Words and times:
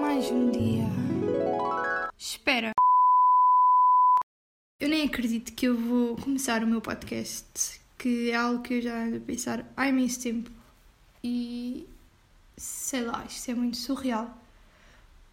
Mais 0.00 0.30
um 0.30 0.50
dia. 0.50 0.84
Espera. 2.18 2.72
Eu 4.80 4.88
nem 4.88 5.06
acredito 5.06 5.52
que 5.52 5.66
eu 5.66 5.76
vou 5.76 6.16
começar 6.16 6.62
o 6.62 6.66
meu 6.66 6.80
podcast, 6.80 7.80
que 7.98 8.30
é 8.30 8.36
algo 8.36 8.62
que 8.62 8.74
eu 8.74 8.82
já 8.82 9.04
ando 9.04 9.16
a 9.16 9.20
pensar 9.20 9.64
há 9.76 9.88
imenso 9.88 10.22
tempo. 10.22 10.50
E 11.22 11.86
sei 12.56 13.02
lá, 13.02 13.24
isto 13.28 13.50
é 13.50 13.54
muito 13.54 13.76
surreal. 13.76 14.42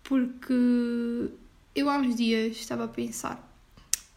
Porque 0.04 1.32
eu 1.75 1.89
há 1.89 1.98
uns 1.98 2.16
dias 2.16 2.57
estava 2.57 2.86
a 2.86 2.88
pensar 2.88 3.54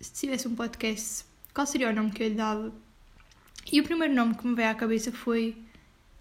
se 0.00 0.12
tivesse 0.12 0.46
um 0.46 0.54
podcast, 0.54 1.24
qual 1.54 1.66
seria 1.66 1.90
o 1.90 1.92
nome 1.92 2.10
que 2.10 2.22
eu 2.22 2.28
lhe 2.28 2.34
dava? 2.34 2.72
E 3.72 3.80
o 3.80 3.84
primeiro 3.84 4.14
nome 4.14 4.34
que 4.34 4.46
me 4.46 4.54
veio 4.54 4.70
à 4.70 4.74
cabeça 4.74 5.10
foi 5.10 5.56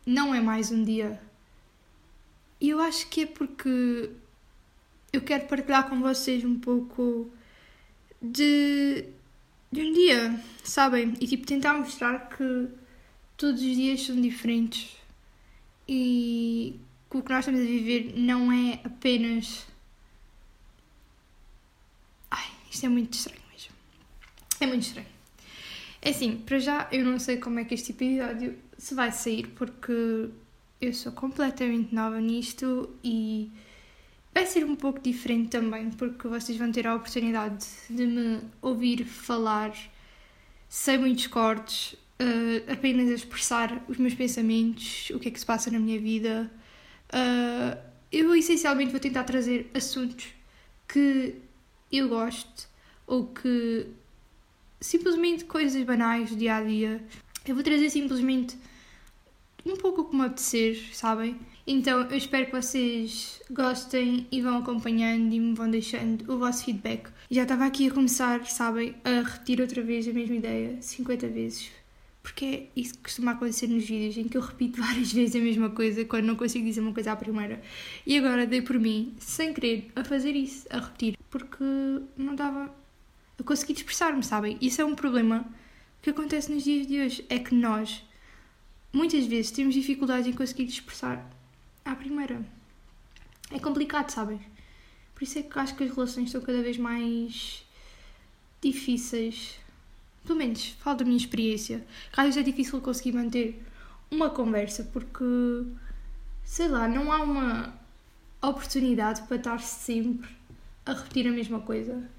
Não 0.05 0.33
é 0.33 0.41
mais 0.41 0.71
um 0.71 0.83
dia. 0.83 1.21
E 2.59 2.69
eu 2.69 2.79
acho 2.79 3.07
que 3.07 3.21
é 3.21 3.25
porque 3.25 4.09
eu 5.11 5.21
quero 5.21 5.47
partilhar 5.47 5.89
com 5.89 6.01
vocês 6.01 6.43
um 6.43 6.59
pouco 6.59 7.31
de, 8.21 9.05
de 9.71 9.81
um 9.81 9.93
dia, 9.93 10.43
sabem? 10.63 11.13
E 11.19 11.27
tipo 11.27 11.45
tentar 11.45 11.73
mostrar 11.73 12.29
que 12.29 12.67
todos 13.37 13.61
os 13.61 13.75
dias 13.75 14.01
são 14.01 14.19
diferentes 14.19 14.95
e 15.87 16.79
que 17.09 17.17
o 17.17 17.21
que 17.21 17.29
nós 17.29 17.39
estamos 17.39 17.61
a 17.61 17.63
viver 17.63 18.13
não 18.17 18.51
é 18.51 18.79
apenas. 18.83 19.67
Ai, 22.31 22.49
isto 22.71 22.85
é 22.85 22.89
muito 22.89 23.13
estranho 23.13 23.41
mesmo. 23.51 23.73
É 24.59 24.67
muito 24.67 24.83
estranho. 24.83 25.07
É 26.01 26.09
assim, 26.09 26.37
para 26.37 26.59
já 26.59 26.87
eu 26.91 27.03
não 27.05 27.19
sei 27.19 27.37
como 27.37 27.59
é 27.59 27.65
que 27.65 27.73
este 27.73 27.91
episódio 27.91 28.57
se 28.77 28.93
vai 28.93 29.11
sair 29.11 29.47
porque 29.55 30.29
eu 30.81 30.93
sou 30.93 31.11
completamente 31.11 31.93
nova 31.93 32.19
nisto 32.19 32.89
e 33.03 33.51
vai 34.33 34.45
ser 34.45 34.65
um 34.65 34.75
pouco 34.75 34.99
diferente 34.99 35.49
também 35.49 35.89
porque 35.91 36.27
vocês 36.27 36.57
vão 36.57 36.71
ter 36.71 36.85
a 36.87 36.95
oportunidade 36.95 37.65
de 37.89 38.05
me 38.05 38.41
ouvir 38.61 39.05
falar 39.05 39.73
sem 40.67 40.97
muitos 40.97 41.27
cortes, 41.27 41.93
uh, 41.93 42.71
apenas 42.71 43.09
a 43.09 43.13
expressar 43.13 43.83
os 43.87 43.97
meus 43.97 44.13
pensamentos, 44.13 45.09
o 45.11 45.19
que 45.19 45.29
é 45.29 45.31
que 45.31 45.39
se 45.39 45.45
passa 45.45 45.71
na 45.71 45.79
minha 45.79 45.99
vida. 45.99 46.51
Uh, 47.09 47.77
eu 48.11 48.35
essencialmente 48.35 48.91
vou 48.91 48.99
tentar 48.99 49.23
trazer 49.23 49.69
assuntos 49.73 50.27
que 50.87 51.35
eu 51.91 52.09
gosto 52.09 52.67
ou 53.07 53.27
que 53.27 53.87
simplesmente 54.81 55.45
coisas 55.45 55.81
banais 55.83 56.29
do 56.29 56.35
dia 56.35 56.55
a 56.55 56.61
dia. 56.61 57.03
Eu 57.47 57.55
vou 57.55 57.63
trazer 57.63 57.89
simplesmente 57.89 58.57
um 59.65 59.75
pouco 59.77 60.05
como 60.05 60.23
apetecer, 60.23 60.89
sabem? 60.93 61.37
Então 61.67 62.01
eu 62.01 62.17
espero 62.17 62.45
que 62.45 62.51
vocês 62.51 63.41
gostem 63.49 64.27
e 64.31 64.41
vão 64.41 64.57
acompanhando 64.57 65.33
e 65.33 65.39
me 65.39 65.55
vão 65.55 65.69
deixando 65.69 66.31
o 66.31 66.37
vosso 66.37 66.65
feedback. 66.65 67.09
Já 67.29 67.43
estava 67.43 67.65
aqui 67.65 67.87
a 67.87 67.91
começar, 67.91 68.45
sabem, 68.45 68.95
a 69.03 69.27
repetir 69.27 69.59
outra 69.59 69.81
vez 69.81 70.07
a 70.07 70.13
mesma 70.13 70.35
ideia 70.35 70.77
50 70.79 71.27
vezes. 71.27 71.71
Porque 72.21 72.45
é 72.45 72.67
isso 72.75 72.95
que 72.95 73.03
costuma 73.03 73.33
acontecer 73.33 73.67
nos 73.67 73.83
vídeos, 73.83 74.17
em 74.17 74.27
que 74.27 74.35
eu 74.35 74.41
repito 74.41 74.81
várias 74.81 75.11
vezes 75.11 75.35
a 75.35 75.39
mesma 75.39 75.69
coisa 75.69 76.05
quando 76.05 76.25
não 76.25 76.35
consigo 76.35 76.65
dizer 76.65 76.81
uma 76.81 76.93
coisa 76.93 77.11
à 77.11 77.15
primeira. 77.15 77.61
E 78.05 78.17
agora 78.17 78.45
dei 78.45 78.61
por 78.61 78.79
mim, 78.79 79.15
sem 79.19 79.53
querer, 79.53 79.91
a 79.95 80.03
fazer 80.03 80.35
isso, 80.35 80.67
a 80.69 80.79
repetir, 80.79 81.17
porque 81.29 81.63
não 82.17 82.35
dava 82.35 82.73
a 83.39 83.43
conseguir 83.43 83.73
expressar-me, 83.73 84.23
sabem? 84.23 84.57
Isso 84.61 84.81
é 84.81 84.85
um 84.85 84.95
problema 84.95 85.45
que 86.01 86.09
acontece 86.09 86.51
nos 86.51 86.63
dias 86.63 86.87
de 86.87 86.99
hoje. 86.99 87.25
É 87.29 87.37
que 87.37 87.53
nós, 87.53 88.03
muitas 88.95 89.25
vezes, 89.25 89.51
temos 89.51 89.73
dificuldade 89.73 90.29
em 90.29 90.33
conseguir 90.33 90.63
expressar 90.63 91.29
à 91.83 91.95
primeira. 91.95 92.43
É 93.51 93.59
complicado, 93.59 94.09
sabem? 94.09 94.39
Por 95.13 95.23
isso 95.23 95.39
é 95.39 95.43
que 95.43 95.59
acho 95.59 95.75
que 95.75 95.83
as 95.83 95.93
relações 95.93 96.25
estão 96.25 96.41
cada 96.41 96.61
vez 96.61 96.77
mais 96.77 97.63
difíceis. 98.61 99.59
Pelo 100.25 100.39
menos, 100.39 100.69
falo 100.79 100.97
da 100.97 101.05
minha 101.05 101.17
experiência. 101.17 101.85
Às 102.15 102.25
vezes 102.25 102.41
é 102.41 102.43
difícil 102.43 102.81
conseguir 102.81 103.13
manter 103.13 103.63
uma 104.09 104.29
conversa 104.29 104.83
porque, 104.91 105.23
sei 106.43 106.67
lá, 106.67 106.87
não 106.87 107.11
há 107.11 107.21
uma 107.21 107.79
oportunidade 108.41 109.21
para 109.23 109.37
estar 109.37 109.59
sempre 109.59 110.29
a 110.85 110.93
repetir 110.93 111.27
a 111.27 111.31
mesma 111.31 111.59
coisa 111.59 112.09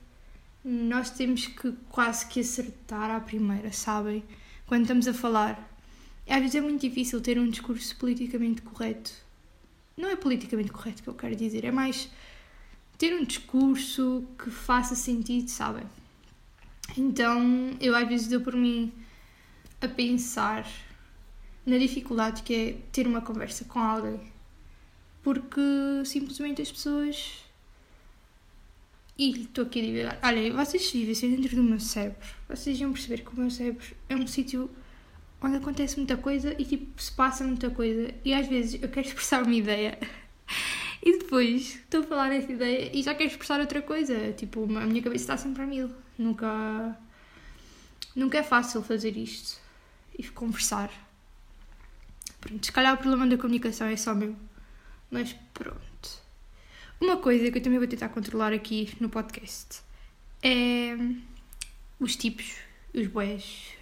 nós 0.68 1.10
temos 1.10 1.46
que 1.46 1.70
quase 1.88 2.26
que 2.26 2.40
acertar 2.40 3.08
à 3.08 3.20
primeira, 3.20 3.72
sabem? 3.72 4.24
Quando 4.66 4.82
estamos 4.82 5.06
a 5.06 5.14
falar. 5.14 5.75
Às 6.28 6.40
vezes 6.40 6.54
é 6.56 6.60
muito 6.60 6.80
difícil 6.80 7.20
ter 7.20 7.38
um 7.38 7.48
discurso 7.48 7.96
politicamente 7.96 8.62
correto. 8.62 9.12
Não 9.96 10.10
é 10.10 10.16
politicamente 10.16 10.72
correto 10.72 11.02
que 11.02 11.08
eu 11.08 11.14
quero 11.14 11.36
dizer, 11.36 11.64
é 11.64 11.70
mais 11.70 12.10
ter 12.98 13.14
um 13.14 13.24
discurso 13.24 14.24
que 14.38 14.50
faça 14.50 14.94
sentido, 14.94 15.48
sabem? 15.48 15.84
Então 16.96 17.76
eu 17.80 17.94
às 17.94 18.08
vezes 18.08 18.28
dou 18.28 18.40
por 18.40 18.54
mim 18.54 18.92
a 19.80 19.88
pensar 19.88 20.66
na 21.64 21.78
dificuldade 21.78 22.42
que 22.42 22.54
é 22.54 22.76
ter 22.92 23.06
uma 23.06 23.20
conversa 23.20 23.64
com 23.64 23.78
alguém. 23.78 24.20
Porque 25.22 25.60
simplesmente 26.04 26.62
as 26.62 26.70
pessoas 26.70 27.46
e 29.18 29.30
estou 29.30 29.64
aqui 29.64 29.80
a 29.80 29.82
divagar. 29.82 30.20
Olha, 30.22 30.52
vocês 30.52 30.86
se 30.86 30.98
vivessem 30.98 31.34
dentro 31.34 31.56
do 31.56 31.62
meu 31.62 31.80
cérebro, 31.80 32.18
vocês 32.48 32.78
iam 32.78 32.92
perceber 32.92 33.22
que 33.22 33.30
o 33.30 33.36
meu 33.36 33.50
cérebro 33.50 33.84
é 34.08 34.14
um 34.14 34.26
sítio 34.26 34.70
onde 35.40 35.56
acontece 35.56 35.96
muita 35.96 36.16
coisa 36.16 36.54
e 36.58 36.64
tipo 36.64 37.00
se 37.00 37.12
passa 37.12 37.44
muita 37.44 37.70
coisa. 37.70 38.12
E 38.24 38.32
às 38.34 38.46
vezes 38.46 38.82
eu 38.82 38.88
quero 38.88 39.06
expressar 39.06 39.42
uma 39.42 39.54
ideia 39.54 39.98
e 41.02 41.18
depois 41.18 41.76
estou 41.76 42.00
a 42.00 42.04
falar 42.04 42.32
essa 42.32 42.50
ideia 42.50 42.90
e 42.92 43.02
já 43.02 43.14
quero 43.14 43.30
expressar 43.30 43.60
outra 43.60 43.82
coisa. 43.82 44.32
Tipo, 44.32 44.64
a 44.64 44.86
minha 44.86 45.02
cabeça 45.02 45.24
está 45.24 45.36
sempre 45.36 45.62
a 45.62 45.66
mil. 45.66 45.90
Nunca. 46.18 46.96
Nunca 48.14 48.38
é 48.38 48.42
fácil 48.42 48.82
fazer 48.82 49.16
isto 49.16 49.60
e 50.18 50.22
conversar. 50.24 50.90
Pronto, 52.40 52.64
se 52.64 52.72
calhar 52.72 52.94
o 52.94 52.98
problema 52.98 53.26
da 53.26 53.36
comunicação 53.36 53.86
é 53.86 53.96
só 53.96 54.14
meu. 54.14 54.34
Mas 55.10 55.34
pronto. 55.52 55.86
Uma 56.98 57.18
coisa 57.18 57.50
que 57.50 57.58
eu 57.58 57.62
também 57.62 57.78
vou 57.78 57.86
tentar 57.86 58.08
controlar 58.08 58.54
aqui 58.54 58.94
no 58.98 59.10
podcast 59.10 59.82
é 60.42 60.96
os 62.00 62.16
tipos, 62.16 62.56
os 62.94 63.06
boés, 63.06 63.75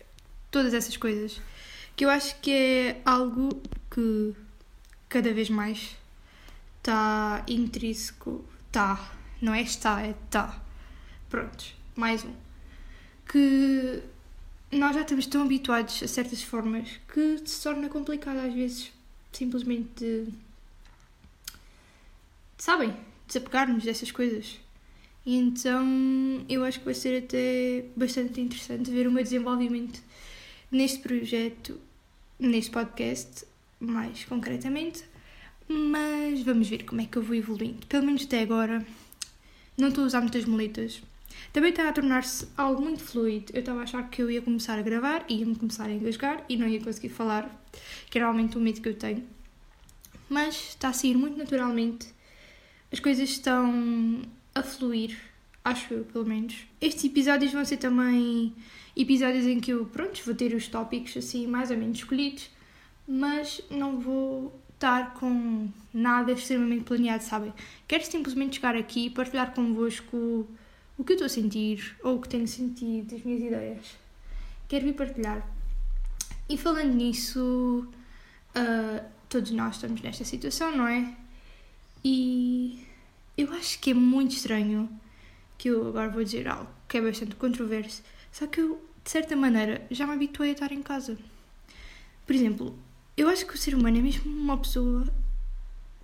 todas 0.54 0.72
essas 0.72 0.97
coisas. 0.97 1.42
Que 1.97 2.04
eu 2.04 2.10
acho 2.10 2.38
que 2.41 2.53
é 2.53 3.03
algo 3.04 3.60
que 3.91 4.32
cada 5.09 5.34
vez 5.34 5.50
mais 5.50 5.97
está 6.78 7.44
intrínseco. 7.48 8.44
Está, 8.66 9.12
não 9.43 9.53
é 9.53 9.62
está, 9.62 10.00
é 10.03 10.10
está. 10.10 10.62
Prontos, 11.28 11.75
mais 11.97 12.25
um. 12.25 12.34
Que 13.26 14.03
nós 14.70 14.94
já 14.94 15.03
estamos 15.03 15.26
tão 15.26 15.43
habituados 15.43 16.03
a 16.03 16.09
certas 16.09 16.43
formas 16.43 17.00
que 17.12 17.41
se 17.44 17.62
torna 17.62 17.88
complicado 17.88 18.38
às 18.38 18.54
vezes 18.54 18.93
simplesmente 19.32 20.28
sabem, 22.56 22.94
desapegar-nos 23.26 23.82
dessas 23.82 24.12
coisas. 24.12 24.60
E 25.26 25.37
então 25.37 26.44
eu 26.48 26.64
acho 26.64 26.78
que 26.78 26.84
vai 26.84 26.94
ser 26.94 27.25
até 27.25 27.84
bastante 27.97 28.41
interessante 28.41 28.91
ver 28.91 29.09
o 29.09 29.12
meu 29.12 29.25
desenvolvimento 29.25 30.00
neste 30.74 30.98
projeto, 30.98 31.80
neste 32.38 32.70
podcast, 32.70 33.46
mais 33.78 34.24
concretamente. 34.24 35.04
Mas 35.68 36.42
vamos 36.42 36.68
ver 36.68 36.84
como 36.84 37.00
é 37.00 37.06
que 37.06 37.16
eu 37.16 37.22
vou 37.22 37.34
evoluindo. 37.34 37.86
Pelo 37.86 38.04
menos 38.04 38.24
até 38.24 38.42
agora 38.42 38.84
não 39.78 39.88
estou 39.88 40.04
a 40.04 40.06
usar 40.06 40.20
muitas 40.20 40.44
muletas. 40.44 41.02
Também 41.52 41.70
está 41.70 41.88
a 41.88 41.92
tornar-se 41.92 42.46
algo 42.56 42.82
muito 42.82 43.02
fluido. 43.02 43.52
Eu 43.54 43.60
estava 43.60 43.80
a 43.80 43.82
achar 43.84 44.10
que 44.10 44.20
eu 44.20 44.30
ia 44.30 44.42
começar 44.42 44.78
a 44.78 44.82
gravar, 44.82 45.24
ia-me 45.28 45.54
começar 45.54 45.84
a 45.84 45.92
engasgar 45.92 46.44
e 46.48 46.56
não 46.56 46.68
ia 46.68 46.80
conseguir 46.80 47.08
falar, 47.08 47.48
que 48.10 48.18
era 48.18 48.26
realmente 48.26 48.58
o 48.58 48.60
medo 48.60 48.80
que 48.80 48.88
eu 48.88 48.94
tenho. 48.94 49.24
Mas 50.28 50.70
está 50.70 50.88
a 50.88 50.92
sair 50.92 51.16
muito 51.16 51.38
naturalmente 51.38 52.14
as 52.94 53.00
coisas 53.00 53.28
estão 53.28 54.22
a 54.54 54.62
fluir, 54.62 55.19
acho 55.64 55.94
eu, 55.94 56.05
pelo 56.05 56.26
menos. 56.26 56.55
Estes 56.81 57.05
episódios 57.05 57.52
vão 57.52 57.64
ser 57.64 57.78
também 57.78 58.55
episódios 58.94 59.46
em 59.46 59.58
que 59.58 59.72
eu, 59.72 59.87
pronto, 59.87 60.20
vou 60.25 60.34
ter 60.34 60.55
os 60.55 60.69
tópicos 60.69 61.16
assim 61.16 61.46
mais 61.46 61.70
ou 61.70 61.76
menos 61.76 61.99
escolhidos, 61.99 62.50
mas 63.08 63.61
não 63.70 63.99
vou 63.99 64.55
estar 64.75 65.14
com 65.14 65.69
nada 65.93 66.32
extremamente 66.32 66.84
planeado, 66.84 67.22
sabem? 67.22 67.52
Quero 67.88 68.05
simplesmente 68.05 68.56
chegar 68.56 68.76
aqui 68.76 69.06
e 69.06 69.11
partilhar 69.11 69.55
convosco 69.55 70.46
o 70.96 71.05
que 71.05 71.12
eu 71.12 71.14
estou 71.14 71.26
a 71.26 71.28
sentir 71.28 71.96
ou 72.02 72.16
o 72.16 72.20
que 72.20 72.28
tenho 72.28 72.46
sentido, 72.46 73.14
as 73.14 73.22
minhas 73.22 73.43
ideias. 73.43 73.96
Quero 74.69 74.84
vir 74.84 74.94
partilhar. 74.94 75.49
E 76.49 76.58
falando 76.58 76.93
nisso, 76.93 77.88
uh, 78.55 79.05
todos 79.28 79.50
nós 79.50 79.76
estamos 79.76 80.02
nesta 80.02 80.25
situação, 80.25 80.76
não 80.76 80.87
é? 80.87 81.14
E 82.05 82.78
eu 83.37 83.50
acho 83.55 83.78
que 83.78 83.90
é 83.90 83.94
muito 83.94 84.32
estranho 84.32 84.88
que 85.58 85.68
eu 85.68 85.88
agora 85.88 86.08
vou 86.08 86.22
dizer 86.22 86.48
algo 86.48 86.68
que 86.88 86.98
é 86.98 87.00
bastante 87.00 87.34
controverso, 87.36 88.02
só 88.30 88.46
que 88.46 88.60
eu, 88.60 88.82
de 89.02 89.10
certa 89.10 89.36
maneira, 89.36 89.86
já 89.90 90.06
me 90.06 90.14
habituei 90.14 90.50
a 90.50 90.52
estar 90.52 90.72
em 90.72 90.82
casa. 90.82 91.16
Por 92.26 92.34
exemplo, 92.34 92.76
eu 93.16 93.28
acho 93.28 93.46
que 93.46 93.54
o 93.54 93.58
ser 93.58 93.74
humano 93.74 93.98
é 93.98 94.00
mesmo 94.00 94.30
uma 94.30 94.58
pessoa. 94.58 95.06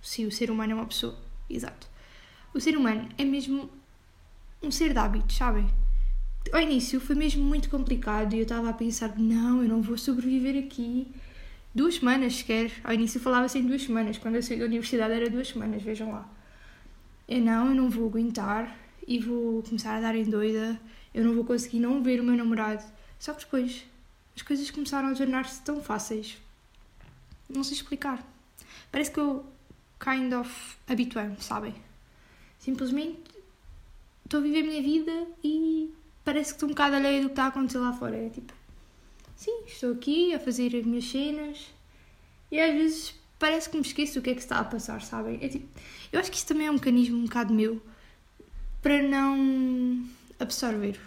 Sim, 0.01 0.25
o 0.25 0.31
ser 0.31 0.49
humano 0.49 0.71
é 0.71 0.75
uma 0.75 0.85
pessoa, 0.85 1.17
exato. 1.49 1.87
o 2.53 2.59
ser 2.59 2.75
humano 2.77 3.07
é 3.17 3.23
mesmo 3.23 3.69
um 4.61 4.71
ser 4.71 4.93
de 4.93 4.99
hábitos, 4.99 5.35
sabem? 5.35 5.67
Ao 6.51 6.59
início 6.59 6.99
foi 6.99 7.15
mesmo 7.15 7.43
muito 7.43 7.69
complicado 7.69 8.33
e 8.33 8.37
eu 8.37 8.43
estava 8.43 8.69
a 8.69 8.73
pensar: 8.73 9.17
não, 9.17 9.61
eu 9.61 9.69
não 9.69 9.81
vou 9.81 9.97
sobreviver 9.97 10.63
aqui 10.63 11.07
duas 11.73 11.95
semanas 11.95 12.35
sequer. 12.35 12.71
Ao 12.83 12.93
início 12.93 13.19
falava-se 13.19 13.59
em 13.59 13.65
duas 13.65 13.83
semanas, 13.83 14.17
quando 14.17 14.35
eu 14.35 14.43
saí 14.43 14.59
da 14.59 14.65
universidade 14.65 15.13
era 15.13 15.29
duas 15.29 15.49
semanas, 15.49 15.81
vejam 15.81 16.11
lá. 16.11 16.27
Eu 17.27 17.41
não, 17.41 17.69
eu 17.69 17.75
não 17.75 17.89
vou 17.89 18.07
aguentar 18.07 18.75
e 19.11 19.19
vou 19.19 19.61
começar 19.63 19.97
a 19.97 19.99
dar 19.99 20.15
em 20.15 20.23
doida, 20.23 20.79
eu 21.13 21.25
não 21.25 21.35
vou 21.35 21.43
conseguir 21.43 21.79
não 21.79 22.01
ver 22.01 22.21
o 22.21 22.23
meu 22.23 22.37
namorado. 22.37 22.81
Só 23.19 23.33
que 23.33 23.43
depois 23.43 23.83
as 24.33 24.41
coisas 24.41 24.71
começaram 24.71 25.09
a 25.09 25.13
tornar-se 25.13 25.61
tão 25.63 25.83
fáceis. 25.83 26.37
Não 27.49 27.61
sei 27.61 27.75
explicar. 27.75 28.25
Parece 28.89 29.11
que 29.11 29.19
eu 29.19 29.45
kind 29.99 30.31
of 30.33 30.77
habituei-me, 30.87 31.35
sabem? 31.41 31.75
Simplesmente 32.57 33.19
estou 34.23 34.39
a 34.39 34.43
viver 34.43 34.61
a 34.61 34.67
minha 34.67 34.81
vida 34.81 35.27
e 35.43 35.93
parece 36.23 36.51
que 36.51 36.55
estou 36.55 36.69
um 36.69 36.71
bocado 36.71 36.95
alheia 36.95 37.21
do 37.21 37.27
que 37.27 37.33
está 37.33 37.43
a 37.43 37.47
acontecer 37.47 37.79
lá 37.79 37.91
fora. 37.91 38.15
É 38.15 38.29
tipo, 38.29 38.53
sim, 39.35 39.63
estou 39.67 39.91
aqui 39.91 40.33
a 40.33 40.39
fazer 40.39 40.73
as 40.73 40.85
minhas 40.85 41.03
cenas 41.03 41.67
e 42.49 42.57
às 42.57 42.73
vezes 42.73 43.13
parece 43.37 43.69
que 43.69 43.75
me 43.75 43.83
esqueço 43.83 44.19
o 44.19 44.21
que 44.21 44.29
é 44.29 44.33
que 44.33 44.39
está 44.39 44.57
a 44.59 44.63
passar, 44.63 45.01
sabem? 45.01 45.37
É 45.41 45.49
tipo, 45.49 45.67
eu 46.13 46.19
acho 46.21 46.31
que 46.31 46.37
isso 46.37 46.47
também 46.47 46.67
é 46.67 46.71
um 46.71 46.75
mecanismo 46.75 47.17
um 47.17 47.25
bocado 47.25 47.53
meu 47.53 47.81
para 48.81 49.01
não 49.01 50.05
absorver 50.39 50.99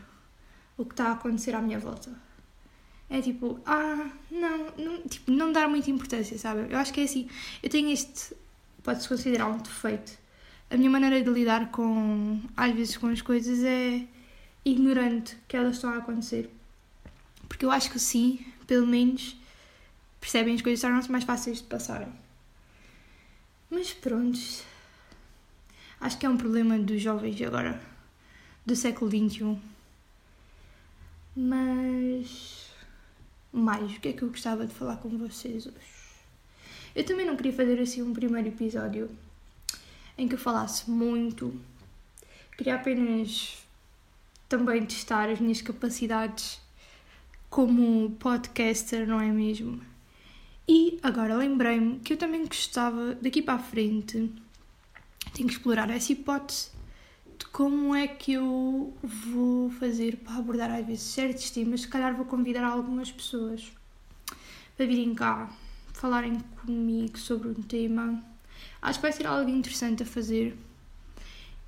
o 0.76 0.84
que 0.84 0.92
está 0.92 1.08
a 1.08 1.12
acontecer 1.12 1.54
à 1.54 1.60
minha 1.60 1.78
volta. 1.78 2.10
É 3.10 3.20
tipo, 3.20 3.60
ah, 3.66 4.10
não, 4.30 4.72
não, 4.76 5.02
tipo, 5.02 5.30
não 5.30 5.52
dar 5.52 5.68
muita 5.68 5.90
importância, 5.90 6.38
sabe? 6.38 6.72
Eu 6.72 6.78
acho 6.78 6.92
que 6.92 7.00
é 7.00 7.04
assim, 7.04 7.28
eu 7.62 7.68
tenho 7.68 7.90
este, 7.90 8.34
pode-se 8.82 9.08
considerar 9.08 9.46
um 9.46 9.58
defeito. 9.58 10.18
A 10.70 10.76
minha 10.76 10.90
maneira 10.90 11.22
de 11.22 11.30
lidar 11.30 11.70
com, 11.70 12.40
às 12.56 12.72
vezes, 12.72 12.96
com 12.96 13.08
as 13.08 13.20
coisas 13.20 13.62
é 13.62 14.04
ignorante 14.64 15.36
que 15.46 15.56
elas 15.56 15.76
estão 15.76 15.90
a 15.90 15.98
acontecer. 15.98 16.50
Porque 17.48 17.64
eu 17.64 17.70
acho 17.70 17.90
que 17.90 17.98
sim, 17.98 18.44
pelo 18.66 18.86
menos, 18.86 19.36
percebem 20.20 20.54
as 20.54 20.62
coisas 20.62 20.80
tornam-se 20.80 21.12
mais 21.12 21.24
fáceis 21.24 21.58
de 21.58 21.64
passarem. 21.64 22.08
Mas 23.70 23.92
pronto, 23.92 24.38
acho 26.04 26.18
que 26.18 26.26
é 26.26 26.28
um 26.28 26.36
problema 26.36 26.78
dos 26.78 27.00
jovens 27.00 27.40
agora, 27.40 27.80
do 28.64 28.76
século 28.76 29.10
XXI. 29.10 29.58
Mas 31.34 32.70
mais, 33.50 33.96
o 33.96 34.00
que 34.00 34.08
é 34.08 34.12
que 34.12 34.22
eu 34.22 34.28
gostava 34.28 34.66
de 34.66 34.74
falar 34.74 34.98
com 34.98 35.08
vocês 35.16 35.66
hoje? 35.66 35.94
Eu 36.94 37.04
também 37.04 37.24
não 37.24 37.36
queria 37.36 37.54
fazer 37.54 37.80
assim 37.80 38.02
um 38.02 38.12
primeiro 38.12 38.48
episódio 38.48 39.10
em 40.18 40.28
que 40.28 40.34
eu 40.34 40.38
falasse 40.38 40.90
muito. 40.90 41.58
Queria 42.58 42.74
apenas 42.74 43.64
também 44.46 44.84
testar 44.84 45.30
as 45.30 45.40
minhas 45.40 45.62
capacidades 45.62 46.60
como 47.48 48.10
podcaster, 48.18 49.08
não 49.08 49.22
é 49.22 49.32
mesmo? 49.32 49.80
E 50.68 50.98
agora 51.02 51.34
lembrei-me 51.34 51.98
que 52.00 52.12
eu 52.12 52.18
também 52.18 52.44
gostava, 52.44 53.14
daqui 53.14 53.40
para 53.40 53.54
a 53.54 53.58
frente, 53.58 54.30
tenho 55.34 55.48
que 55.48 55.54
explorar 55.54 55.90
essa 55.90 56.12
hipótese 56.12 56.70
de 57.38 57.44
como 57.46 57.94
é 57.94 58.06
que 58.06 58.34
eu 58.34 58.96
vou 59.02 59.68
fazer 59.70 60.16
para 60.18 60.36
abordar 60.36 60.70
às 60.70 60.86
vezes 60.86 61.02
certos 61.02 61.50
temas. 61.50 61.82
Se 61.82 61.88
calhar 61.88 62.16
vou 62.16 62.24
convidar 62.24 62.64
algumas 62.64 63.10
pessoas 63.10 63.70
para 64.76 64.86
virem 64.86 65.14
cá 65.14 65.50
falarem 65.92 66.38
comigo 66.64 67.18
sobre 67.18 67.48
um 67.48 67.54
tema. 67.54 68.22
Acho 68.80 68.98
que 68.98 69.02
vai 69.02 69.12
ser 69.12 69.26
algo 69.26 69.50
interessante 69.50 70.02
a 70.02 70.06
fazer 70.06 70.56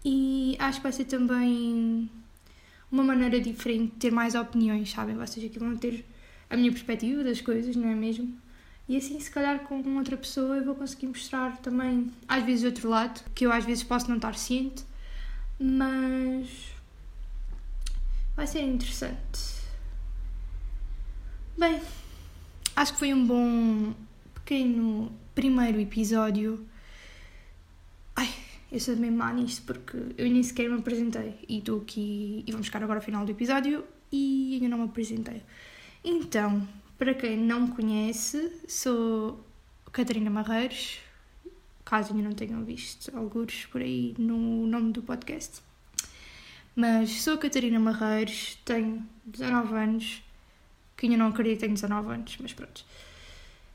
e 0.04 0.56
acho 0.58 0.78
que 0.78 0.82
vai 0.84 0.92
ser 0.92 1.04
também 1.04 2.08
uma 2.90 3.02
maneira 3.02 3.40
diferente 3.40 3.94
de 3.94 3.98
ter 3.98 4.12
mais 4.12 4.34
opiniões, 4.34 4.90
sabem? 4.90 5.16
Vocês 5.16 5.44
aqui 5.44 5.58
vão 5.58 5.76
ter 5.76 6.04
a 6.48 6.56
minha 6.56 6.70
perspectiva 6.70 7.24
das 7.24 7.40
coisas, 7.40 7.74
não 7.74 7.88
é 7.88 7.94
mesmo? 7.94 8.38
E 8.88 8.96
assim, 8.96 9.18
se 9.18 9.30
calhar, 9.30 9.60
com 9.60 9.82
outra 9.96 10.16
pessoa 10.16 10.56
eu 10.56 10.64
vou 10.64 10.74
conseguir 10.74 11.08
mostrar 11.08 11.56
também, 11.58 12.12
às 12.28 12.44
vezes, 12.44 12.64
outro 12.64 12.88
lado, 12.88 13.20
que 13.34 13.44
eu 13.44 13.52
às 13.52 13.64
vezes 13.64 13.82
posso 13.82 14.08
não 14.08 14.16
estar 14.16 14.36
ciente, 14.36 14.84
mas 15.58 16.48
vai 18.36 18.46
ser 18.46 18.60
interessante. 18.60 19.56
Bem, 21.58 21.80
acho 22.76 22.92
que 22.92 22.98
foi 22.98 23.12
um 23.12 23.26
bom 23.26 23.94
pequeno 24.34 25.10
primeiro 25.34 25.80
episódio. 25.80 26.64
Ai, 28.14 28.28
eu 28.70 28.78
sou 28.78 28.94
bem 28.94 29.10
má 29.10 29.32
nisto 29.32 29.62
porque 29.66 29.96
eu 30.16 30.30
nem 30.30 30.42
sequer 30.42 30.68
me 30.68 30.78
apresentei 30.78 31.34
e 31.48 31.58
estou 31.58 31.80
aqui 31.80 32.44
e 32.46 32.52
vamos 32.52 32.66
chegar 32.66 32.82
agora 32.82 33.00
ao 33.00 33.04
final 33.04 33.24
do 33.24 33.32
episódio 33.32 33.84
e 34.12 34.54
ainda 34.54 34.68
não 34.68 34.78
me 34.78 34.84
apresentei. 34.84 35.42
Então, 36.04 36.66
para 36.98 37.14
quem 37.14 37.36
não 37.36 37.62
me 37.62 37.72
conhece, 37.72 38.52
sou 38.66 39.44
Catarina 39.92 40.30
Marreiros, 40.30 40.98
caso 41.84 42.12
ainda 42.12 42.28
não 42.28 42.34
tenham 42.34 42.64
visto 42.64 43.14
alguns 43.16 43.66
por 43.66 43.80
aí 43.80 44.14
no 44.18 44.66
nome 44.66 44.92
do 44.92 45.02
podcast. 45.02 45.60
Mas 46.74 47.22
sou 47.22 47.34
a 47.34 47.38
Catarina 47.38 47.78
Marreiros, 47.78 48.58
tenho 48.64 49.06
19 49.24 49.74
anos, 49.74 50.22
que 50.96 51.06
ainda 51.06 51.18
não 51.18 51.28
acredito 51.28 51.60
que 51.60 51.60
tenho 51.66 51.74
19 51.74 52.12
anos, 52.12 52.38
mas 52.40 52.52
pronto. 52.52 52.84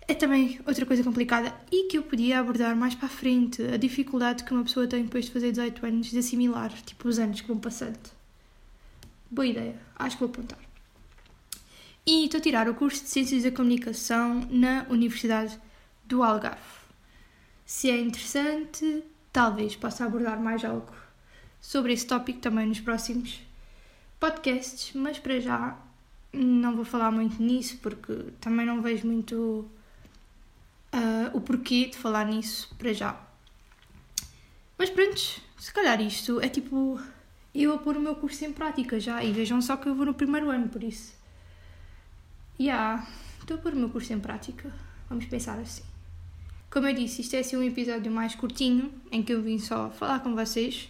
É 0.08 0.16
também 0.16 0.60
outra 0.66 0.86
coisa 0.86 1.04
complicada 1.04 1.54
e 1.72 1.88
que 1.88 1.98
eu 1.98 2.04
podia 2.04 2.40
abordar 2.40 2.76
mais 2.76 2.96
para 2.96 3.06
a 3.06 3.10
frente, 3.10 3.62
a 3.64 3.78
dificuldade 3.78 4.44
que 4.44 4.52
uma 4.52 4.64
pessoa 4.64 4.88
tem 4.88 5.04
depois 5.04 5.26
de 5.26 5.32
fazer 5.32 5.52
18 5.52 5.86
anos 5.86 6.08
de 6.08 6.18
assimilar, 6.18 6.72
tipo 6.82 7.08
os 7.08 7.20
anos 7.20 7.40
que 7.40 7.48
vão 7.48 7.60
passando. 7.60 8.00
Boa 9.30 9.46
ideia, 9.46 9.76
acho 9.96 10.18
que 10.18 10.24
vou 10.24 10.30
apontar 10.30 10.71
e 12.06 12.26
estou 12.26 12.40
a 12.40 12.42
tirar 12.42 12.68
o 12.68 12.74
curso 12.74 13.04
de 13.04 13.10
Ciências 13.10 13.44
da 13.44 13.52
Comunicação 13.52 14.48
na 14.50 14.86
Universidade 14.90 15.60
do 16.04 16.24
Algarve. 16.24 16.82
Se 17.66 17.92
é 17.92 18.00
interessante, 18.00 19.04
talvez 19.32 19.76
possa 19.76 20.06
abordar 20.06 20.40
mais 20.40 20.66
algo 20.66 20.94
sobre 21.60 21.94
esse 21.94 22.08
tópico 22.08 22.40
também 22.40 22.66
nos 22.66 22.80
próximos 22.80 23.40
podcasts, 24.20 24.94
mas 24.96 25.20
para 25.20 25.40
já 25.40 25.78
não 26.34 26.76
vou 26.76 26.86
falar 26.86 27.12
muito 27.12 27.42
nisso 27.42 27.78
porque 27.78 28.14
também 28.40 28.66
não 28.66 28.82
vejo 28.82 29.06
muito 29.06 29.36
uh, 30.94 31.30
o 31.34 31.42
porquê 31.42 31.86
de 31.86 31.98
falar 31.98 32.26
nisso 32.26 32.74
para 32.80 32.94
já. 32.94 33.22
Mas 34.78 34.90
pronto, 34.90 35.42
se 35.60 35.72
calhar 35.72 36.02
isto 36.02 36.42
é 36.42 36.50
tipo 36.50 37.00
eu 37.54 37.76
a 37.76 37.78
pôr 37.78 37.96
o 37.98 38.02
meu 38.02 38.16
curso 38.16 38.44
em 38.44 38.52
prática 38.52 39.00
já 39.00 39.24
e 39.24 39.32
vejam 39.32 39.62
só 39.62 39.78
que 39.78 39.88
eu 39.88 39.94
vou 39.94 40.06
no 40.06 40.14
primeiro 40.16 40.50
ano, 40.50 40.68
por 40.68 40.82
isso 40.82 41.21
yeah, 42.62 43.08
estou 43.40 43.58
a 43.58 43.60
pôr 43.60 43.74
o 43.74 43.76
meu 43.76 43.90
curso 43.90 44.14
em 44.14 44.20
prática. 44.20 44.72
Vamos 45.10 45.26
pensar 45.26 45.58
assim. 45.60 45.84
Como 46.70 46.88
eu 46.88 46.94
disse, 46.94 47.22
isto 47.22 47.36
é 47.36 47.40
assim 47.40 47.58
um 47.58 47.64
episódio 47.64 48.12
mais 48.12 48.36
curtinho, 48.36 48.94
em 49.12 49.22
que 49.22 49.34
eu 49.34 49.42
vim 49.42 49.60
só 49.60 49.90
falar 49.90 50.20
com 50.20 50.34
vocês, 50.34 50.90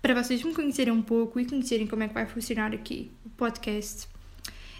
para 0.00 0.14
vocês 0.14 0.42
me 0.42 0.54
conhecerem 0.54 0.92
um 0.92 1.02
pouco 1.02 1.40
e 1.40 1.44
conhecerem 1.44 1.86
como 1.86 2.04
é 2.04 2.08
que 2.08 2.14
vai 2.14 2.26
funcionar 2.26 2.72
aqui 2.72 3.10
o 3.24 3.30
podcast. 3.30 4.06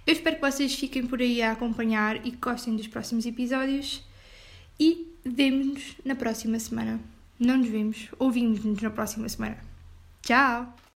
Eu 0.06 0.12
espero 0.12 0.37
que 0.37 0.42
vocês 0.42 0.75
fiquem 0.75 1.06
por 1.06 1.20
aí 1.20 1.42
a 1.42 1.52
acompanhar 1.52 2.25
e 2.25 2.30
gostem 2.30 2.76
dos 2.76 2.87
próximos 2.87 3.26
episódios. 3.26 4.02
E 4.78 5.12
vemos-nos 5.25 5.97
na 6.04 6.14
próxima 6.14 6.58
semana. 6.58 7.00
Não 7.38 7.56
nos 7.56 7.68
vemos, 7.68 8.08
ouvimos-nos 8.18 8.80
na 8.80 8.90
próxima 8.90 9.28
semana. 9.28 9.58
Tchau! 10.23 10.88